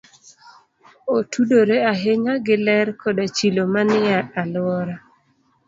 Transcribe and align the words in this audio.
Otudore 1.17 1.77
ahinya 1.91 2.33
gi 2.45 2.57
ler 2.65 2.87
koda 3.01 3.25
chilo 3.35 3.63
manie 3.73 4.17
alwora. 4.41 4.95